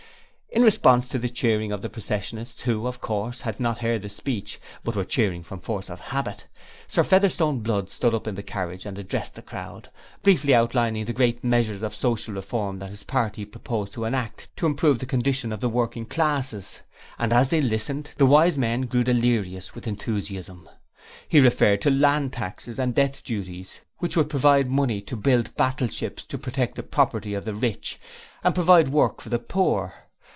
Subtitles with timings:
[0.53, 4.09] In response to the cheering of the processionists who, of course, had not heard the
[4.09, 6.45] speech, but were cheering from force of habit
[6.89, 9.89] Sir Featherstone Blood stood up in the carriage and addressed the crowd,
[10.23, 14.65] briefly outlining the great measures of Social Reform that his party proposed to enact to
[14.65, 16.81] improve the condition of the working classes;
[17.17, 20.67] and as they listened, the Wise Men grew delirious with enthusiasm.
[21.29, 26.25] He referred to Land Taxes and Death Duties which would provide money to build battleships
[26.25, 28.01] to protect the property of the rich,
[28.43, 29.93] and provide Work for the poor.